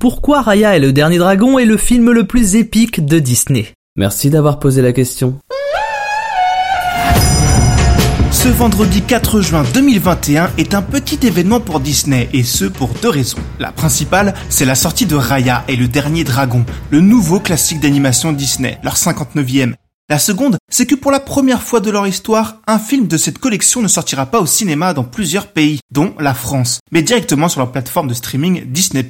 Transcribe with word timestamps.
Pourquoi 0.00 0.40
Raya 0.40 0.78
et 0.78 0.80
le 0.80 0.94
dernier 0.94 1.18
dragon 1.18 1.58
est 1.58 1.66
le 1.66 1.76
film 1.76 2.10
le 2.10 2.26
plus 2.26 2.54
épique 2.54 3.04
de 3.04 3.18
Disney 3.18 3.74
Merci 3.96 4.30
d'avoir 4.30 4.58
posé 4.58 4.80
la 4.80 4.94
question. 4.94 5.38
Ce 8.30 8.48
vendredi 8.48 9.02
4 9.02 9.42
juin 9.42 9.62
2021 9.74 10.52
est 10.56 10.72
un 10.72 10.80
petit 10.80 11.26
événement 11.26 11.60
pour 11.60 11.80
Disney 11.80 12.30
et 12.32 12.44
ce 12.44 12.64
pour 12.64 12.88
deux 13.02 13.10
raisons. 13.10 13.36
La 13.58 13.72
principale, 13.72 14.32
c'est 14.48 14.64
la 14.64 14.74
sortie 14.74 15.04
de 15.04 15.16
Raya 15.16 15.64
et 15.68 15.76
le 15.76 15.86
dernier 15.86 16.24
dragon, 16.24 16.64
le 16.90 17.02
nouveau 17.02 17.38
classique 17.38 17.80
d'animation 17.80 18.32
Disney, 18.32 18.78
leur 18.82 18.94
59e. 18.94 19.74
La 20.08 20.18
seconde, 20.18 20.56
c'est 20.72 20.86
que 20.86 20.94
pour 20.94 21.10
la 21.10 21.20
première 21.20 21.62
fois 21.62 21.80
de 21.80 21.90
leur 21.90 22.06
histoire, 22.06 22.62
un 22.66 22.78
film 22.78 23.06
de 23.06 23.18
cette 23.18 23.38
collection 23.38 23.82
ne 23.82 23.86
sortira 23.86 24.24
pas 24.24 24.40
au 24.40 24.46
cinéma 24.46 24.94
dans 24.94 25.04
plusieurs 25.04 25.48
pays, 25.48 25.78
dont 25.92 26.14
la 26.18 26.32
France, 26.32 26.80
mais 26.90 27.02
directement 27.02 27.50
sur 27.50 27.60
leur 27.60 27.70
plateforme 27.70 28.08
de 28.08 28.14
streaming 28.14 28.64
Disney+. 28.64 29.06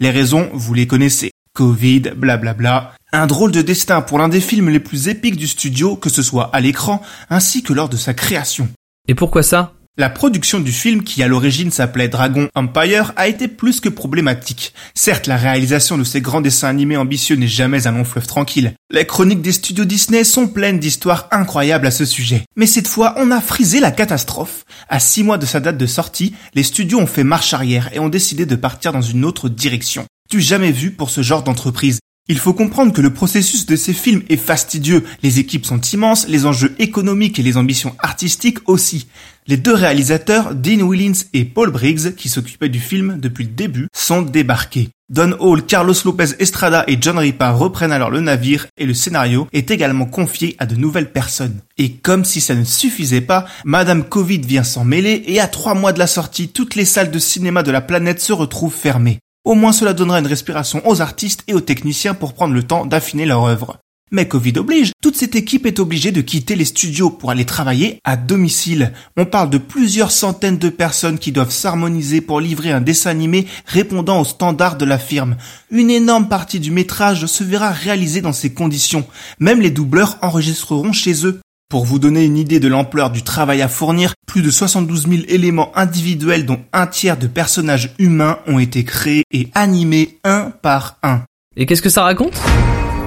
Les 0.00 0.10
raisons, 0.10 0.50
vous 0.52 0.74
les 0.74 0.88
connaissez. 0.88 1.30
Covid, 1.54 2.14
blablabla. 2.16 2.94
Un 3.12 3.28
drôle 3.28 3.52
de 3.52 3.62
destin 3.62 4.02
pour 4.02 4.18
l'un 4.18 4.28
des 4.28 4.40
films 4.40 4.70
les 4.70 4.80
plus 4.80 5.06
épiques 5.06 5.36
du 5.36 5.46
studio, 5.46 5.94
que 5.94 6.10
ce 6.10 6.20
soit 6.20 6.50
à 6.52 6.60
l'écran, 6.60 7.00
ainsi 7.30 7.62
que 7.62 7.72
lors 7.72 7.88
de 7.88 7.96
sa 7.96 8.12
création. 8.12 8.68
Et 9.06 9.14
pourquoi 9.14 9.44
ça? 9.44 9.72
La 9.96 10.10
production 10.10 10.58
du 10.58 10.72
film, 10.72 11.04
qui 11.04 11.22
à 11.22 11.28
l'origine 11.28 11.70
s'appelait 11.70 12.08
Dragon 12.08 12.48
Empire, 12.56 13.12
a 13.14 13.28
été 13.28 13.46
plus 13.46 13.78
que 13.78 13.88
problématique. 13.88 14.74
Certes, 14.92 15.28
la 15.28 15.36
réalisation 15.36 15.96
de 15.96 16.02
ces 16.02 16.20
grands 16.20 16.40
dessins 16.40 16.66
animés 16.66 16.96
ambitieux 16.96 17.36
n'est 17.36 17.46
jamais 17.46 17.86
un 17.86 17.92
long 17.92 18.04
fleuve 18.04 18.26
tranquille. 18.26 18.72
Les 18.90 19.06
chroniques 19.06 19.40
des 19.40 19.52
studios 19.52 19.84
Disney 19.84 20.24
sont 20.24 20.48
pleines 20.48 20.80
d'histoires 20.80 21.28
incroyables 21.30 21.86
à 21.86 21.92
ce 21.92 22.04
sujet. 22.04 22.42
Mais 22.56 22.66
cette 22.66 22.88
fois, 22.88 23.14
on 23.18 23.30
a 23.30 23.40
frisé 23.40 23.78
la 23.78 23.92
catastrophe. 23.92 24.64
À 24.88 24.98
six 24.98 25.22
mois 25.22 25.38
de 25.38 25.46
sa 25.46 25.60
date 25.60 25.78
de 25.78 25.86
sortie, 25.86 26.34
les 26.54 26.64
studios 26.64 26.98
ont 26.98 27.06
fait 27.06 27.22
marche 27.22 27.54
arrière 27.54 27.90
et 27.92 28.00
ont 28.00 28.08
décidé 28.08 28.46
de 28.46 28.56
partir 28.56 28.92
dans 28.92 29.00
une 29.00 29.24
autre 29.24 29.48
direction 29.48 30.06
du 30.28 30.40
jamais 30.40 30.72
vu 30.72 30.90
pour 30.90 31.10
ce 31.10 31.22
genre 31.22 31.44
d'entreprise. 31.44 32.00
Il 32.26 32.38
faut 32.38 32.54
comprendre 32.54 32.94
que 32.94 33.02
le 33.02 33.12
processus 33.12 33.66
de 33.66 33.76
ces 33.76 33.92
films 33.92 34.22
est 34.30 34.38
fastidieux, 34.38 35.04
les 35.22 35.40
équipes 35.40 35.66
sont 35.66 35.80
immenses, 35.82 36.26
les 36.26 36.46
enjeux 36.46 36.74
économiques 36.78 37.38
et 37.38 37.42
les 37.42 37.58
ambitions 37.58 37.94
artistiques 37.98 38.66
aussi. 38.66 39.08
Les 39.46 39.58
deux 39.58 39.74
réalisateurs, 39.74 40.54
Dean 40.54 40.88
Willins 40.88 41.26
et 41.34 41.44
Paul 41.44 41.70
Briggs, 41.70 42.14
qui 42.14 42.30
s'occupaient 42.30 42.70
du 42.70 42.80
film 42.80 43.18
depuis 43.20 43.44
le 43.44 43.50
début, 43.50 43.88
sont 43.94 44.22
débarqués. 44.22 44.88
Don 45.10 45.36
Hall, 45.38 45.66
Carlos 45.66 45.92
Lopez 46.06 46.30
Estrada 46.38 46.84
et 46.88 46.96
John 46.98 47.18
Ripa 47.18 47.50
reprennent 47.50 47.92
alors 47.92 48.10
le 48.10 48.20
navire 48.20 48.68
et 48.78 48.86
le 48.86 48.94
scénario 48.94 49.46
est 49.52 49.70
également 49.70 50.06
confié 50.06 50.56
à 50.58 50.64
de 50.64 50.76
nouvelles 50.76 51.12
personnes. 51.12 51.60
Et 51.76 51.92
comme 51.92 52.24
si 52.24 52.40
ça 52.40 52.54
ne 52.54 52.64
suffisait 52.64 53.20
pas, 53.20 53.44
Madame 53.66 54.02
Covid 54.02 54.38
vient 54.38 54.64
s'en 54.64 54.86
mêler 54.86 55.22
et 55.26 55.40
à 55.40 55.46
trois 55.46 55.74
mois 55.74 55.92
de 55.92 55.98
la 55.98 56.06
sortie, 56.06 56.48
toutes 56.48 56.74
les 56.74 56.86
salles 56.86 57.10
de 57.10 57.18
cinéma 57.18 57.62
de 57.62 57.70
la 57.70 57.82
planète 57.82 58.22
se 58.22 58.32
retrouvent 58.32 58.74
fermées. 58.74 59.18
Au 59.44 59.54
moins 59.54 59.72
cela 59.72 59.92
donnera 59.92 60.20
une 60.20 60.26
respiration 60.26 60.80
aux 60.88 61.02
artistes 61.02 61.44
et 61.48 61.54
aux 61.54 61.60
techniciens 61.60 62.14
pour 62.14 62.32
prendre 62.32 62.54
le 62.54 62.62
temps 62.62 62.86
d'affiner 62.86 63.26
leur 63.26 63.44
œuvre. 63.44 63.78
Mais 64.10 64.28
Covid 64.28 64.54
oblige, 64.58 64.92
toute 65.02 65.16
cette 65.16 65.34
équipe 65.34 65.66
est 65.66 65.80
obligée 65.80 66.12
de 66.12 66.20
quitter 66.20 66.56
les 66.56 66.64
studios 66.64 67.10
pour 67.10 67.30
aller 67.30 67.44
travailler 67.44 67.98
à 68.04 68.16
domicile. 68.16 68.92
On 69.16 69.26
parle 69.26 69.50
de 69.50 69.58
plusieurs 69.58 70.12
centaines 70.12 70.56
de 70.56 70.68
personnes 70.68 71.18
qui 71.18 71.32
doivent 71.32 71.50
s'harmoniser 71.50 72.20
pour 72.20 72.40
livrer 72.40 72.70
un 72.70 72.80
dessin 72.80 73.10
animé 73.10 73.46
répondant 73.66 74.20
aux 74.20 74.24
standards 74.24 74.76
de 74.76 74.84
la 74.84 74.98
firme. 74.98 75.36
Une 75.70 75.90
énorme 75.90 76.28
partie 76.28 76.60
du 76.60 76.70
métrage 76.70 77.26
se 77.26 77.44
verra 77.44 77.70
réalisée 77.70 78.20
dans 78.20 78.32
ces 78.32 78.54
conditions. 78.54 79.06
Même 79.40 79.60
les 79.60 79.70
doubleurs 79.70 80.16
enregistreront 80.22 80.92
chez 80.92 81.26
eux. 81.26 81.40
Pour 81.74 81.86
vous 81.86 81.98
donner 81.98 82.24
une 82.24 82.36
idée 82.36 82.60
de 82.60 82.68
l'ampleur 82.68 83.10
du 83.10 83.24
travail 83.24 83.60
à 83.60 83.66
fournir, 83.66 84.14
plus 84.28 84.42
de 84.42 84.50
72 84.52 85.08
000 85.08 85.22
éléments 85.26 85.76
individuels 85.76 86.46
dont 86.46 86.60
un 86.72 86.86
tiers 86.86 87.16
de 87.16 87.26
personnages 87.26 87.92
humains 87.98 88.38
ont 88.46 88.60
été 88.60 88.84
créés 88.84 89.24
et 89.32 89.48
animés 89.56 90.20
un 90.22 90.52
par 90.62 90.98
un. 91.02 91.22
Et 91.56 91.66
qu'est-ce 91.66 91.82
que 91.82 91.88
ça 91.88 92.04
raconte? 92.04 92.40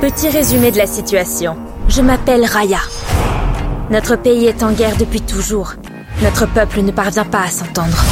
Petit 0.01 0.27
résumé 0.27 0.71
de 0.71 0.77
la 0.77 0.85
situation. 0.85 1.55
Je 1.87 2.01
m'appelle 2.01 2.43
Raya. 2.43 2.81
Notre 3.89 4.17
pays 4.17 4.47
est 4.47 4.61
en 4.63 4.73
guerre 4.73 4.97
depuis 4.97 5.21
toujours. 5.21 5.75
Notre 6.21 6.45
peuple 6.45 6.81
ne 6.81 6.91
parvient 6.91 7.23
pas 7.23 7.43
à 7.43 7.49
s'entendre. 7.49 8.03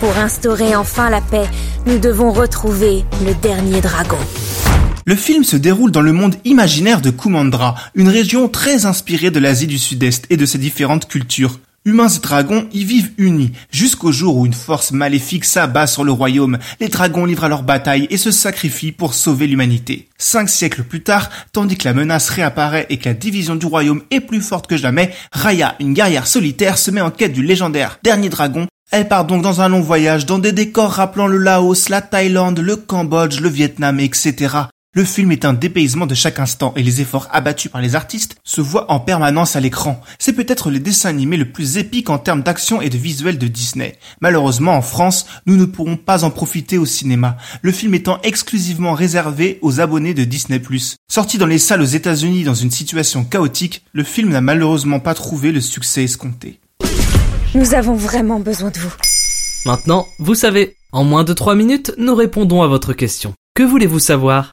Pour 0.00 0.16
instaurer 0.16 0.74
enfin 0.74 1.10
la 1.10 1.20
paix, 1.20 1.50
nous 1.84 1.98
devons 1.98 2.32
retrouver 2.32 3.04
le 3.26 3.34
dernier 3.34 3.82
dragon. 3.82 4.16
Le 5.08 5.14
film 5.14 5.44
se 5.44 5.56
déroule 5.56 5.92
dans 5.92 6.02
le 6.02 6.12
monde 6.12 6.34
imaginaire 6.44 7.00
de 7.00 7.10
Kumandra, 7.10 7.76
une 7.94 8.08
région 8.08 8.48
très 8.48 8.86
inspirée 8.86 9.30
de 9.30 9.38
l'Asie 9.38 9.68
du 9.68 9.78
Sud-Est 9.78 10.26
et 10.30 10.36
de 10.36 10.44
ses 10.44 10.58
différentes 10.58 11.06
cultures. 11.06 11.60
Humains 11.84 12.08
et 12.08 12.18
dragons 12.18 12.66
y 12.72 12.82
vivent 12.82 13.12
unis, 13.16 13.52
jusqu'au 13.70 14.10
jour 14.10 14.36
où 14.36 14.46
une 14.46 14.52
force 14.52 14.90
maléfique 14.90 15.44
s'abat 15.44 15.86
sur 15.86 16.02
le 16.02 16.10
royaume. 16.10 16.58
Les 16.80 16.88
dragons 16.88 17.24
livrent 17.24 17.44
alors 17.44 17.62
bataille 17.62 18.08
et 18.10 18.16
se 18.16 18.32
sacrifient 18.32 18.90
pour 18.90 19.14
sauver 19.14 19.46
l'humanité. 19.46 20.08
Cinq 20.18 20.48
siècles 20.48 20.82
plus 20.82 21.04
tard, 21.04 21.30
tandis 21.52 21.76
que 21.76 21.86
la 21.86 21.94
menace 21.94 22.28
réapparaît 22.28 22.86
et 22.90 22.96
que 22.96 23.08
la 23.08 23.14
division 23.14 23.54
du 23.54 23.66
royaume 23.66 24.02
est 24.10 24.18
plus 24.18 24.40
forte 24.40 24.66
que 24.66 24.76
jamais, 24.76 25.14
Raya, 25.30 25.76
une 25.78 25.94
guerrière 25.94 26.26
solitaire, 26.26 26.78
se 26.78 26.90
met 26.90 27.00
en 27.00 27.12
quête 27.12 27.32
du 27.32 27.44
légendaire 27.44 28.00
dernier 28.02 28.28
dragon 28.28 28.66
elle 28.92 29.08
part 29.08 29.24
donc 29.24 29.42
dans 29.42 29.60
un 29.60 29.68
long 29.68 29.80
voyage 29.80 30.26
dans 30.26 30.38
des 30.38 30.52
décors 30.52 30.92
rappelant 30.92 31.26
le 31.26 31.38
Laos, 31.38 31.88
la 31.88 32.00
Thaïlande, 32.00 32.60
le 32.60 32.76
Cambodge, 32.76 33.40
le 33.40 33.48
Vietnam, 33.48 33.98
etc. 33.98 34.68
Le 34.96 35.04
film 35.04 35.30
est 35.30 35.44
un 35.44 35.52
dépaysement 35.52 36.06
de 36.06 36.14
chaque 36.14 36.38
instant 36.38 36.72
et 36.74 36.82
les 36.82 37.02
efforts 37.02 37.28
abattus 37.30 37.70
par 37.70 37.82
les 37.82 37.96
artistes 37.96 38.36
se 38.44 38.62
voient 38.62 38.90
en 38.90 38.98
permanence 38.98 39.54
à 39.54 39.60
l'écran. 39.60 40.00
C'est 40.18 40.32
peut-être 40.32 40.70
le 40.70 40.78
dessin 40.78 41.10
animé 41.10 41.36
le 41.36 41.52
plus 41.52 41.76
épique 41.76 42.08
en 42.08 42.16
termes 42.16 42.42
d'action 42.42 42.80
et 42.80 42.88
de 42.88 42.96
visuel 42.96 43.36
de 43.36 43.46
Disney. 43.46 43.98
Malheureusement, 44.22 44.74
en 44.74 44.80
France, 44.80 45.26
nous 45.44 45.56
ne 45.56 45.66
pourrons 45.66 45.98
pas 45.98 46.24
en 46.24 46.30
profiter 46.30 46.78
au 46.78 46.86
cinéma, 46.86 47.36
le 47.60 47.72
film 47.72 47.92
étant 47.92 48.22
exclusivement 48.22 48.94
réservé 48.94 49.58
aux 49.60 49.80
abonnés 49.80 50.14
de 50.14 50.24
Disney+. 50.24 50.62
Sorti 51.12 51.36
dans 51.36 51.44
les 51.44 51.58
salles 51.58 51.82
aux 51.82 51.84
États-Unis 51.84 52.44
dans 52.44 52.54
une 52.54 52.70
situation 52.70 53.22
chaotique, 53.22 53.84
le 53.92 54.02
film 54.02 54.30
n'a 54.30 54.40
malheureusement 54.40 55.00
pas 55.00 55.12
trouvé 55.12 55.52
le 55.52 55.60
succès 55.60 56.04
escompté. 56.04 56.58
Nous 57.54 57.74
avons 57.74 57.96
vraiment 57.96 58.40
besoin 58.40 58.70
de 58.70 58.78
vous. 58.78 58.94
Maintenant, 59.66 60.06
vous 60.18 60.34
savez, 60.34 60.74
en 60.90 61.04
moins 61.04 61.24
de 61.24 61.34
3 61.34 61.54
minutes, 61.54 61.92
nous 61.98 62.14
répondons 62.14 62.62
à 62.62 62.66
votre 62.66 62.94
question. 62.94 63.34
Que 63.54 63.62
voulez-vous 63.62 63.98
savoir? 63.98 64.52